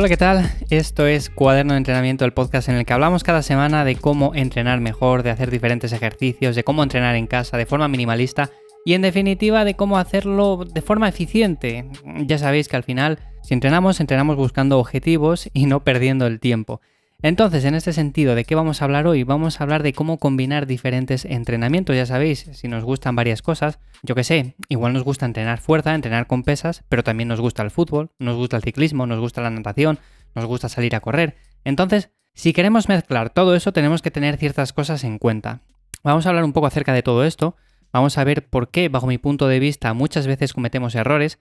[0.00, 0.50] Hola, ¿qué tal?
[0.70, 4.34] Esto es Cuaderno de Entrenamiento, el podcast en el que hablamos cada semana de cómo
[4.34, 8.48] entrenar mejor, de hacer diferentes ejercicios, de cómo entrenar en casa de forma minimalista
[8.86, 11.84] y en definitiva de cómo hacerlo de forma eficiente.
[12.24, 16.80] Ya sabéis que al final, si entrenamos, entrenamos buscando objetivos y no perdiendo el tiempo.
[17.22, 19.24] Entonces, en este sentido, ¿de qué vamos a hablar hoy?
[19.24, 21.94] Vamos a hablar de cómo combinar diferentes entrenamientos.
[21.94, 25.94] Ya sabéis, si nos gustan varias cosas, yo que sé, igual nos gusta entrenar fuerza,
[25.94, 29.42] entrenar con pesas, pero también nos gusta el fútbol, nos gusta el ciclismo, nos gusta
[29.42, 29.98] la natación,
[30.34, 31.36] nos gusta salir a correr.
[31.64, 35.60] Entonces, si queremos mezclar todo eso, tenemos que tener ciertas cosas en cuenta.
[36.02, 37.54] Vamos a hablar un poco acerca de todo esto,
[37.92, 41.38] vamos a ver por qué, bajo mi punto de vista, muchas veces cometemos errores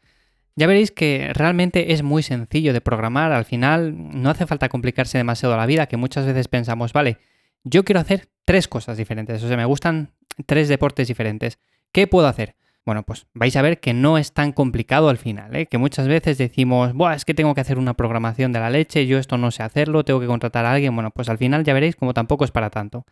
[0.56, 5.18] ya veréis que realmente es muy sencillo de programar, al final no hace falta complicarse
[5.18, 7.18] demasiado la vida, que muchas veces pensamos, vale,
[7.64, 10.12] yo quiero hacer tres cosas diferentes, o sea, me gustan
[10.46, 11.60] tres deportes diferentes,
[11.92, 12.56] ¿qué puedo hacer?
[12.86, 15.68] Bueno, pues vais a ver que no es tan complicado al final, ¿eh?
[15.68, 19.06] que muchas veces decimos, Buah, es que tengo que hacer una programación de la leche,
[19.06, 21.74] yo esto no sé hacerlo, tengo que contratar a alguien, bueno, pues al final ya
[21.74, 23.06] veréis como tampoco es para tanto.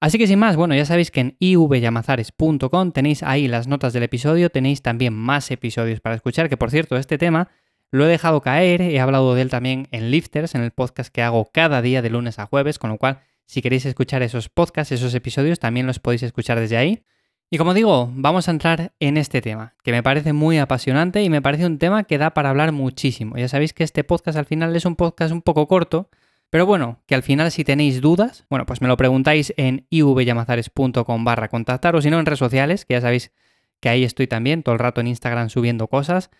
[0.00, 4.02] Así que sin más, bueno, ya sabéis que en ivyamazares.com tenéis ahí las notas del
[4.02, 7.48] episodio, tenéis también más episodios para escuchar, que por cierto, este tema
[7.90, 11.22] lo he dejado caer, he hablado de él también en Lifters, en el podcast que
[11.22, 14.92] hago cada día de lunes a jueves, con lo cual si queréis escuchar esos podcasts,
[14.92, 17.02] esos episodios, también los podéis escuchar desde ahí.
[17.50, 21.28] Y como digo, vamos a entrar en este tema, que me parece muy apasionante y
[21.28, 23.36] me parece un tema que da para hablar muchísimo.
[23.36, 26.08] Ya sabéis que este podcast al final es un podcast un poco corto,
[26.50, 31.24] pero bueno, que al final si tenéis dudas, bueno, pues me lo preguntáis en ivyamazares.com
[31.24, 33.32] barra contactar o si no en redes sociales, que ya sabéis
[33.80, 36.30] que ahí estoy también todo el rato en Instagram subiendo cosas.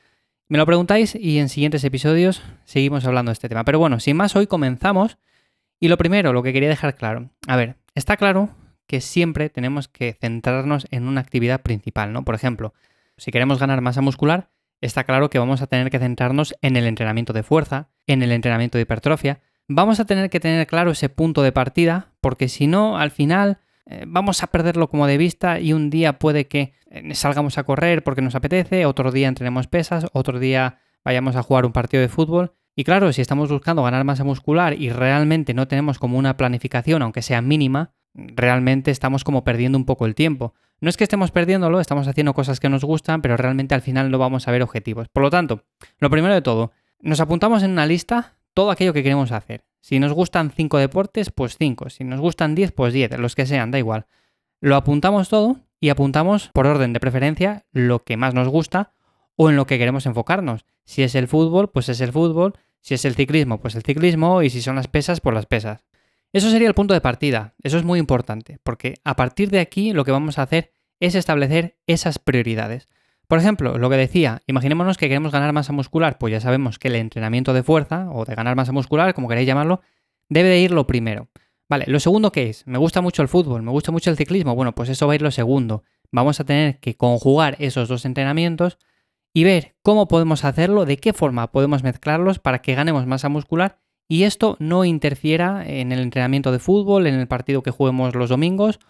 [0.48, 3.64] Me lo preguntáis y en siguientes episodios seguimos hablando de este tema.
[3.64, 5.16] Pero bueno, sin más, hoy comenzamos.
[5.78, 7.30] Y lo primero, lo que quería dejar claro.
[7.46, 8.50] A ver, está claro
[8.86, 12.24] que siempre tenemos que centrarnos en una actividad principal, ¿no?
[12.24, 12.74] Por ejemplo,
[13.16, 14.50] si queremos ganar masa muscular,
[14.80, 18.32] está claro que vamos a tener que centrarnos en el entrenamiento de fuerza, en el
[18.32, 19.40] entrenamiento de hipertrofia,
[19.72, 23.58] vamos a tener que tener claro ese punto de partida, porque si no, al final
[23.86, 27.62] eh, vamos a perderlo como de vista y un día puede que eh, salgamos a
[27.62, 32.00] correr porque nos apetece, otro día entrenemos pesas, otro día vayamos a jugar un partido
[32.00, 32.52] de fútbol.
[32.74, 37.02] Y claro, si estamos buscando ganar masa muscular y realmente no tenemos como una planificación,
[37.02, 40.54] aunque sea mínima, realmente estamos como perdiendo un poco el tiempo.
[40.80, 44.10] No es que estemos perdiéndolo, estamos haciendo cosas que nos gustan, pero realmente al final
[44.10, 45.08] no vamos a ver objetivos.
[45.08, 45.62] Por lo tanto,
[45.98, 49.64] lo primero de todo, nos apuntamos en una lista todo aquello que queremos hacer.
[49.80, 51.90] Si nos gustan 5 deportes, pues 5.
[51.90, 53.18] Si nos gustan 10, pues 10.
[53.18, 54.06] Los que sean, da igual.
[54.60, 58.92] Lo apuntamos todo y apuntamos por orden de preferencia lo que más nos gusta
[59.36, 60.66] o en lo que queremos enfocarnos.
[60.84, 62.54] Si es el fútbol, pues es el fútbol.
[62.82, 64.42] Si es el ciclismo, pues el ciclismo.
[64.42, 65.84] Y si son las pesas, pues las pesas.
[66.32, 67.54] Eso sería el punto de partida.
[67.62, 71.14] Eso es muy importante, porque a partir de aquí lo que vamos a hacer es
[71.14, 72.86] establecer esas prioridades.
[73.30, 76.88] Por ejemplo, lo que decía, imaginémonos que queremos ganar masa muscular, pues ya sabemos que
[76.88, 79.82] el entrenamiento de fuerza o de ganar masa muscular, como queréis llamarlo,
[80.28, 81.28] debe de ir lo primero.
[81.68, 84.56] Vale, lo segundo que es, me gusta mucho el fútbol, me gusta mucho el ciclismo,
[84.56, 85.84] bueno, pues eso va a ir lo segundo.
[86.10, 88.78] Vamos a tener que conjugar esos dos entrenamientos
[89.32, 93.78] y ver cómo podemos hacerlo, de qué forma podemos mezclarlos para que ganemos masa muscular
[94.08, 98.28] y esto no interfiera en el entrenamiento de fútbol, en el partido que juguemos los
[98.28, 98.80] domingos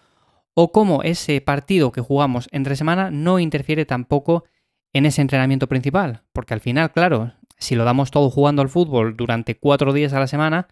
[0.53, 4.43] o cómo ese partido que jugamos entre semana no interfiere tampoco
[4.93, 6.23] en ese entrenamiento principal.
[6.33, 10.19] Porque al final, claro, si lo damos todo jugando al fútbol durante cuatro días a
[10.19, 10.67] la semana,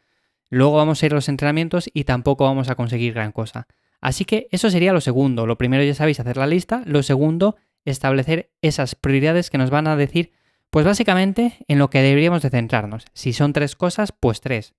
[0.50, 3.68] luego vamos a ir a los entrenamientos y tampoco vamos a conseguir gran cosa.
[4.02, 5.46] Así que eso sería lo segundo.
[5.46, 6.84] Lo primero ya sabéis hacer la lista.
[6.86, 10.32] Lo segundo, establecer esas prioridades que nos van a decir,
[10.70, 13.06] pues básicamente en lo que deberíamos de centrarnos.
[13.14, 14.74] Si son tres cosas, pues tres.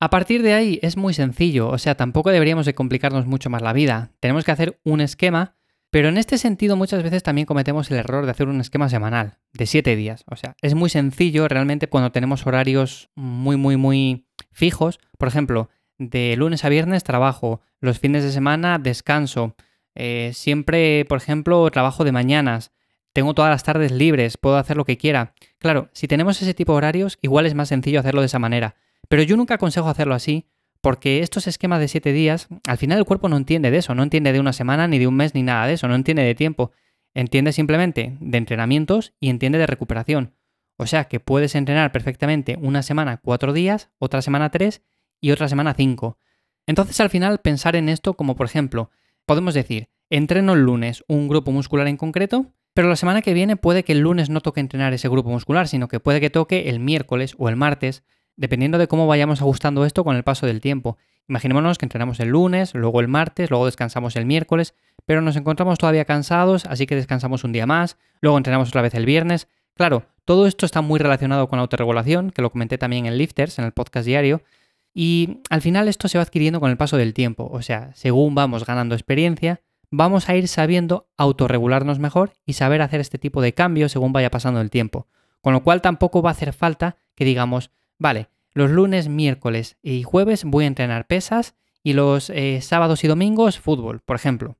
[0.00, 3.62] A partir de ahí es muy sencillo, o sea, tampoco deberíamos de complicarnos mucho más
[3.62, 4.12] la vida.
[4.20, 5.56] Tenemos que hacer un esquema,
[5.90, 9.38] pero en este sentido muchas veces también cometemos el error de hacer un esquema semanal,
[9.52, 10.22] de 7 días.
[10.30, 15.00] O sea, es muy sencillo realmente cuando tenemos horarios muy, muy, muy fijos.
[15.18, 19.56] Por ejemplo, de lunes a viernes trabajo, los fines de semana descanso,
[19.96, 22.70] eh, siempre, por ejemplo, trabajo de mañanas,
[23.12, 25.34] tengo todas las tardes libres, puedo hacer lo que quiera.
[25.58, 28.76] Claro, si tenemos ese tipo de horarios, igual es más sencillo hacerlo de esa manera.
[29.08, 30.46] Pero yo nunca aconsejo hacerlo así,
[30.80, 34.02] porque estos esquemas de 7 días, al final el cuerpo no entiende de eso, no
[34.02, 36.34] entiende de una semana, ni de un mes, ni nada de eso, no entiende de
[36.34, 36.72] tiempo.
[37.14, 40.34] Entiende simplemente de entrenamientos y entiende de recuperación.
[40.76, 44.82] O sea que puedes entrenar perfectamente una semana 4 días, otra semana 3
[45.20, 46.16] y otra semana 5.
[46.66, 48.90] Entonces al final pensar en esto como por ejemplo,
[49.26, 53.56] podemos decir, entreno el lunes un grupo muscular en concreto, pero la semana que viene
[53.56, 56.68] puede que el lunes no toque entrenar ese grupo muscular, sino que puede que toque
[56.68, 58.04] el miércoles o el martes
[58.38, 60.96] dependiendo de cómo vayamos ajustando esto con el paso del tiempo.
[61.28, 64.74] Imaginémonos que entrenamos el lunes, luego el martes, luego descansamos el miércoles,
[65.04, 68.94] pero nos encontramos todavía cansados, así que descansamos un día más, luego entrenamos otra vez
[68.94, 69.48] el viernes.
[69.74, 73.58] Claro, todo esto está muy relacionado con la autorregulación, que lo comenté también en Lifters,
[73.58, 74.42] en el podcast diario,
[74.94, 78.34] y al final esto se va adquiriendo con el paso del tiempo, o sea, según
[78.34, 83.52] vamos ganando experiencia, vamos a ir sabiendo autorregularnos mejor y saber hacer este tipo de
[83.52, 85.06] cambios según vaya pasando el tiempo.
[85.40, 90.02] Con lo cual tampoco va a hacer falta que digamos, vale, los lunes, miércoles y
[90.02, 94.56] jueves voy a entrenar pesas y los eh, sábados y domingos fútbol, por ejemplo.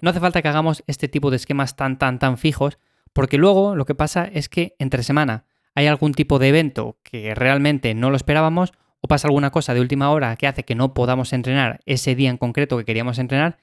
[0.00, 2.78] No hace falta que hagamos este tipo de esquemas tan, tan, tan fijos,
[3.12, 5.44] porque luego lo que pasa es que entre semana
[5.74, 9.80] hay algún tipo de evento que realmente no lo esperábamos o pasa alguna cosa de
[9.80, 13.58] última hora que hace que no podamos entrenar ese día en concreto que queríamos entrenar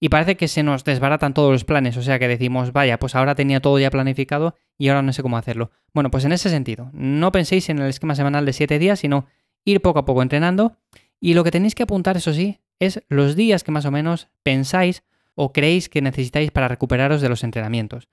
[0.00, 3.14] y parece que se nos desbaratan todos los planes, o sea que decimos, vaya, pues
[3.14, 5.70] ahora tenía todo ya planificado y ahora no sé cómo hacerlo.
[5.92, 9.26] Bueno, pues en ese sentido, no penséis en el esquema semanal de 7 días, sino
[9.64, 10.76] ir poco a poco entrenando
[11.20, 14.28] y lo que tenéis que apuntar, eso sí, es los días que más o menos
[14.42, 15.02] pensáis
[15.34, 18.08] o creéis que necesitáis para recuperaros de los entrenamientos.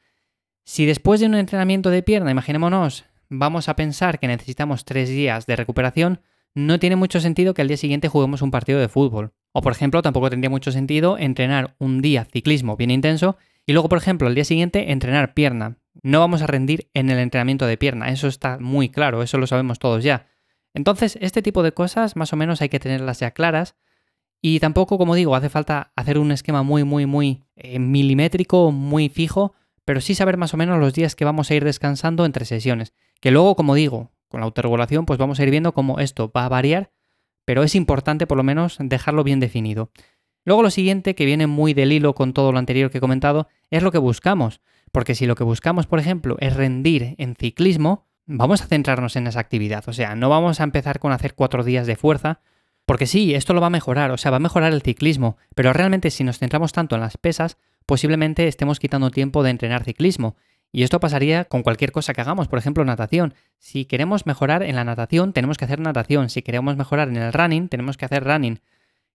[0.63, 5.45] Si después de un entrenamiento de pierna, imaginémonos, vamos a pensar que necesitamos 3 días
[5.45, 6.21] de recuperación,
[6.55, 9.33] no tiene mucho sentido que al día siguiente juguemos un partido de fútbol.
[9.51, 13.89] O por ejemplo, tampoco tendría mucho sentido entrenar un día ciclismo bien intenso y luego,
[13.89, 15.77] por ejemplo, al día siguiente entrenar pierna.
[16.01, 19.47] No vamos a rendir en el entrenamiento de pierna, eso está muy claro, eso lo
[19.47, 20.27] sabemos todos ya.
[20.73, 23.75] Entonces, este tipo de cosas más o menos hay que tenerlas ya claras
[24.41, 29.09] y tampoco, como digo, hace falta hacer un esquema muy, muy, muy eh, milimétrico, muy
[29.09, 29.53] fijo,
[29.85, 32.93] pero sí saber más o menos los días que vamos a ir descansando entre sesiones.
[33.21, 36.43] Que luego, como digo, con la autorregulación, pues vamos a ir viendo cómo esto va
[36.43, 36.91] a variar
[37.45, 39.91] pero es importante por lo menos dejarlo bien definido.
[40.43, 43.47] Luego lo siguiente, que viene muy del hilo con todo lo anterior que he comentado,
[43.71, 44.61] es lo que buscamos.
[44.91, 49.27] Porque si lo que buscamos, por ejemplo, es rendir en ciclismo, vamos a centrarnos en
[49.27, 49.83] esa actividad.
[49.87, 52.41] O sea, no vamos a empezar con hacer cuatro días de fuerza,
[52.85, 55.73] porque sí, esto lo va a mejorar, o sea, va a mejorar el ciclismo, pero
[55.73, 57.57] realmente si nos centramos tanto en las pesas,
[57.87, 60.35] posiblemente estemos quitando tiempo de entrenar ciclismo.
[60.75, 63.33] Y esto pasaría con cualquier cosa que hagamos, por ejemplo, natación.
[63.59, 66.29] Si queremos mejorar en la natación, tenemos que hacer natación.
[66.29, 68.59] Si queremos mejorar en el running, tenemos que hacer running.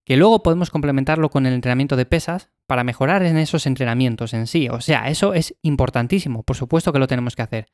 [0.07, 4.47] Que luego podemos complementarlo con el entrenamiento de pesas para mejorar en esos entrenamientos en
[4.47, 4.71] sí.
[4.71, 7.67] O sea, eso es importantísimo, por supuesto que lo tenemos que hacer.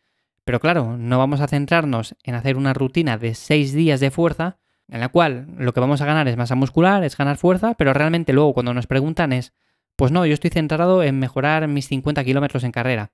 [0.43, 4.59] Pero claro, no vamos a centrarnos en hacer una rutina de 6 días de fuerza,
[4.89, 7.93] en la cual lo que vamos a ganar es masa muscular, es ganar fuerza, pero
[7.93, 9.53] realmente luego cuando nos preguntan es,
[9.95, 13.13] pues no, yo estoy centrado en mejorar mis 50 kilómetros en carrera.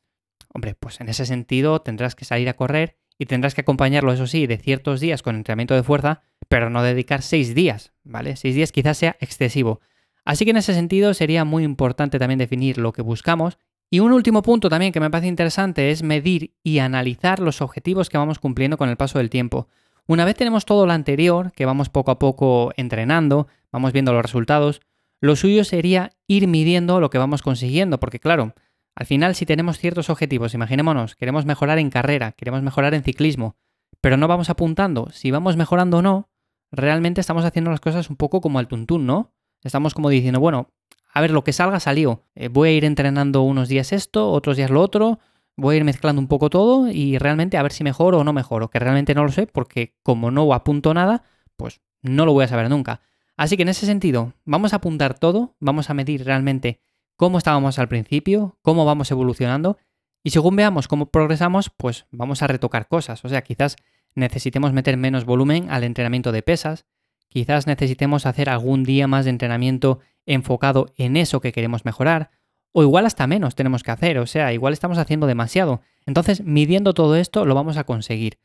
[0.54, 4.26] Hombre, pues en ese sentido tendrás que salir a correr y tendrás que acompañarlo, eso
[4.26, 8.36] sí, de ciertos días con entrenamiento de fuerza, pero no dedicar seis días, ¿vale?
[8.36, 9.80] Seis días quizás sea excesivo.
[10.24, 13.58] Así que en ese sentido sería muy importante también definir lo que buscamos.
[13.90, 18.08] Y un último punto también que me parece interesante es medir y analizar los objetivos
[18.08, 19.68] que vamos cumpliendo con el paso del tiempo.
[20.06, 24.22] Una vez tenemos todo lo anterior, que vamos poco a poco entrenando, vamos viendo los
[24.22, 24.80] resultados,
[25.20, 28.54] lo suyo sería ir midiendo lo que vamos consiguiendo, porque claro,
[28.94, 33.56] al final, si tenemos ciertos objetivos, imaginémonos, queremos mejorar en carrera, queremos mejorar en ciclismo,
[34.00, 36.30] pero no vamos apuntando si vamos mejorando o no,
[36.70, 39.32] realmente estamos haciendo las cosas un poco como al tuntún, ¿no?
[39.62, 40.70] Estamos como diciendo, bueno,
[41.12, 42.24] a ver, lo que salga salió.
[42.34, 45.20] Eh, voy a ir entrenando unos días esto, otros días lo otro,
[45.56, 48.32] voy a ir mezclando un poco todo y realmente a ver si mejoro o no
[48.32, 51.22] mejoro, que realmente no lo sé porque como no apunto nada,
[51.56, 53.00] pues no lo voy a saber nunca.
[53.36, 56.80] Así que en ese sentido, vamos a apuntar todo, vamos a medir realmente
[57.16, 59.78] cómo estábamos al principio, cómo vamos evolucionando
[60.22, 63.24] y según veamos cómo progresamos, pues vamos a retocar cosas.
[63.24, 63.76] O sea, quizás
[64.14, 66.84] necesitemos meter menos volumen al entrenamiento de pesas,
[67.28, 72.30] quizás necesitemos hacer algún día más de entrenamiento enfocado en eso que queremos mejorar,
[72.72, 75.82] o igual hasta menos tenemos que hacer, o sea, igual estamos haciendo demasiado.
[76.06, 78.38] Entonces, midiendo todo esto, lo vamos a conseguir.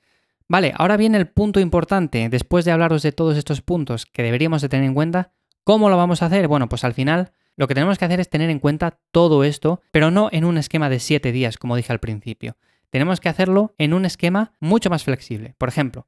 [0.49, 4.61] Vale, ahora viene el punto importante, después de hablaros de todos estos puntos que deberíamos
[4.61, 5.31] de tener en cuenta,
[5.63, 6.47] ¿cómo lo vamos a hacer?
[6.47, 9.81] Bueno, pues al final lo que tenemos que hacer es tener en cuenta todo esto,
[9.91, 12.55] pero no en un esquema de 7 días, como dije al principio.
[12.91, 15.55] Tenemos que hacerlo en un esquema mucho más flexible.
[15.57, 16.07] Por ejemplo,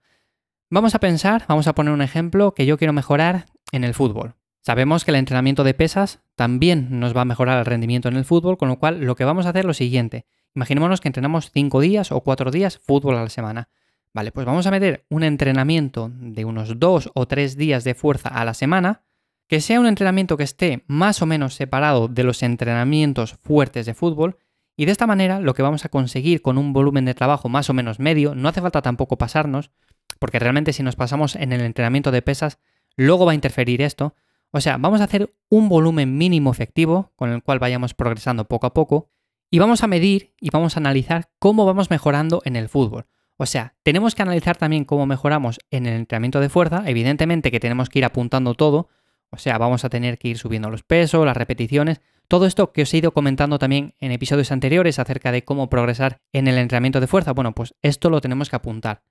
[0.70, 4.36] vamos a pensar, vamos a poner un ejemplo que yo quiero mejorar en el fútbol.
[4.62, 8.26] Sabemos que el entrenamiento de pesas también nos va a mejorar el rendimiento en el
[8.26, 10.26] fútbol, con lo cual lo que vamos a hacer es lo siguiente.
[10.54, 13.70] Imaginémonos que entrenamos 5 días o 4 días fútbol a la semana.
[14.14, 18.30] Vale, pues vamos a meter un entrenamiento de unos 2 o 3 días de fuerza
[18.30, 19.02] a la semana
[19.50, 23.96] que sea un entrenamiento que esté más o menos separado de los entrenamientos fuertes de
[23.96, 24.38] fútbol
[24.78, 27.68] y de esta manera lo que vamos a conseguir con un volumen de trabajo más
[27.68, 29.72] o menos medio, no hace falta tampoco pasarnos,
[30.20, 32.60] porque realmente si nos pasamos en el entrenamiento de pesas,
[32.96, 34.14] luego va a interferir esto.
[34.52, 38.68] O sea, vamos a hacer un volumen mínimo efectivo con el cual vayamos progresando poco
[38.68, 39.10] a poco
[39.50, 43.08] y vamos a medir y vamos a analizar cómo vamos mejorando en el fútbol.
[43.38, 47.60] O sea, tenemos que analizar también cómo mejoramos en el entrenamiento de fuerza, evidentemente que
[47.60, 48.90] tenemos que ir apuntando todo,
[49.32, 52.84] o sea, vamos a tener que ir subiendo los pesos, las repeticiones, Todo esto que
[52.84, 57.00] os he ido comentando también en episodios anteriores acerca de cómo progresar en el entrenamiento
[57.00, 59.02] de fuerza, bueno, pues esto lo tenemos que apuntar.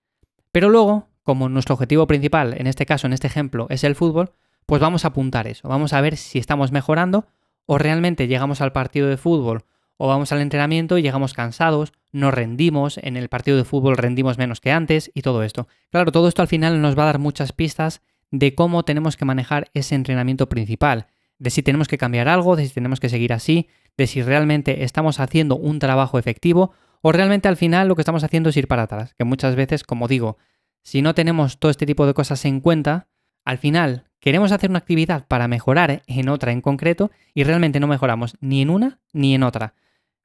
[0.52, 4.30] Pero luego, como nuestro objetivo principal, en este caso, en este ejemplo, es el fútbol,
[4.66, 7.26] pues vamos a apuntar eso, vamos a ver si estamos mejorando
[7.66, 9.64] o realmente llegamos al partido de fútbol
[9.98, 14.38] o vamos al entrenamiento y llegamos cansados, no rendimos, en el partido de fútbol rendimos
[14.38, 15.68] menos que antes y todo esto.
[15.90, 19.24] Claro, todo esto al final nos va a dar muchas pistas de cómo tenemos que
[19.24, 21.06] manejar ese entrenamiento principal
[21.38, 24.84] de si tenemos que cambiar algo, de si tenemos que seguir así, de si realmente
[24.84, 28.66] estamos haciendo un trabajo efectivo o realmente al final lo que estamos haciendo es ir
[28.66, 30.36] para atrás, que muchas veces, como digo,
[30.82, 33.08] si no tenemos todo este tipo de cosas en cuenta,
[33.44, 37.86] al final queremos hacer una actividad para mejorar en otra en concreto y realmente no
[37.86, 39.74] mejoramos ni en una ni en otra.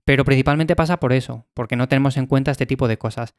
[0.06, 3.36] Pero principalmente pasa por eso, porque no tenemos en cuenta este tipo de cosas.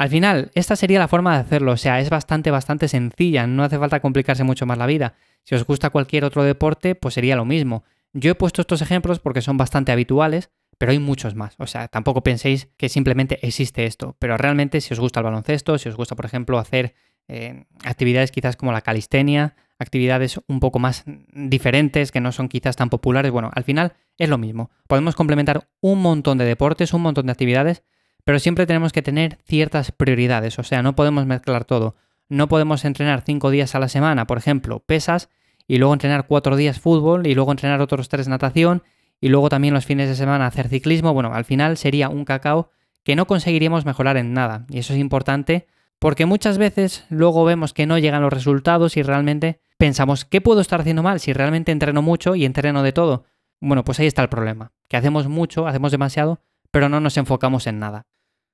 [0.00, 3.64] Al final, esta sería la forma de hacerlo, o sea, es bastante, bastante sencilla, no
[3.64, 5.12] hace falta complicarse mucho más la vida.
[5.44, 7.84] Si os gusta cualquier otro deporte, pues sería lo mismo.
[8.14, 11.54] Yo he puesto estos ejemplos porque son bastante habituales, pero hay muchos más.
[11.58, 15.76] O sea, tampoco penséis que simplemente existe esto, pero realmente si os gusta el baloncesto,
[15.76, 16.94] si os gusta, por ejemplo, hacer
[17.28, 21.04] eh, actividades quizás como la calistenia, actividades un poco más
[21.34, 24.70] diferentes que no son quizás tan populares, bueno, al final es lo mismo.
[24.86, 27.82] Podemos complementar un montón de deportes, un montón de actividades,
[28.24, 31.96] pero siempre tenemos que tener ciertas prioridades, o sea, no podemos mezclar todo.
[32.28, 35.28] No podemos entrenar cinco días a la semana, por ejemplo, pesas,
[35.66, 38.82] y luego entrenar cuatro días fútbol, y luego entrenar otros tres natación,
[39.20, 41.12] y luego también los fines de semana hacer ciclismo.
[41.12, 42.70] Bueno, al final sería un cacao
[43.04, 44.66] que no conseguiríamos mejorar en nada.
[44.70, 45.66] Y eso es importante
[45.98, 50.60] porque muchas veces luego vemos que no llegan los resultados y realmente pensamos, ¿qué puedo
[50.60, 53.24] estar haciendo mal si realmente entreno mucho y entreno de todo?
[53.60, 57.66] Bueno, pues ahí está el problema, que hacemos mucho, hacemos demasiado, pero no nos enfocamos
[57.66, 58.06] en nada.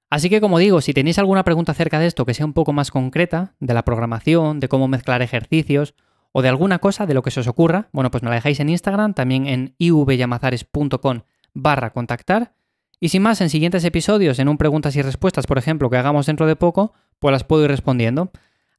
[0.09, 2.73] Así que como digo, si tenéis alguna pregunta acerca de esto que sea un poco
[2.73, 5.95] más concreta, de la programación, de cómo mezclar ejercicios
[6.33, 8.61] o de alguna cosa de lo que se os ocurra, bueno, pues me la dejáis
[8.61, 11.23] en Instagram, también en ivyamazares.com
[11.55, 12.53] barra contactar.
[13.01, 16.27] Y sin más, en siguientes episodios, en un preguntas y respuestas, por ejemplo, que hagamos
[16.27, 18.31] dentro de poco, pues las puedo ir respondiendo.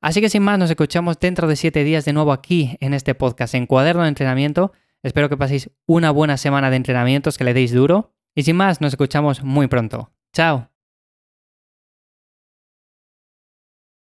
[0.01, 3.15] Así que sin más, nos escuchamos dentro de siete días de nuevo aquí en este
[3.15, 4.71] podcast, en Cuaderno de Entrenamiento.
[5.03, 8.13] Espero que paséis una buena semana de entrenamientos, que le deis duro.
[8.35, 10.11] Y sin más, nos escuchamos muy pronto.
[10.33, 10.69] Chao.